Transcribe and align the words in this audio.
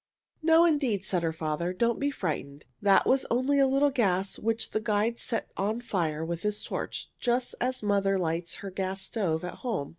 "No, 0.41 0.65
indeed!" 0.65 1.05
said 1.05 1.21
her 1.21 1.31
father. 1.31 1.73
"Don't 1.73 1.99
be 1.99 2.09
frightened. 2.09 2.65
That 2.81 3.05
was 3.05 3.27
only 3.29 3.59
a 3.59 3.67
little 3.67 3.91
gas 3.91 4.39
which 4.39 4.71
the 4.71 4.79
guide 4.81 5.19
set 5.19 5.51
on 5.55 5.79
fire 5.79 6.25
with 6.25 6.41
his 6.41 6.63
torch, 6.63 7.11
just 7.19 7.53
as 7.61 7.83
mother 7.83 8.17
lights 8.17 8.55
her 8.65 8.71
gas 8.71 9.03
stove 9.03 9.43
at 9.43 9.57
home. 9.61 9.89